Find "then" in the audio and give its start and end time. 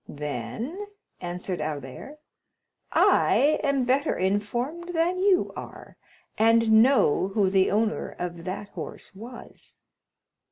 0.09-0.87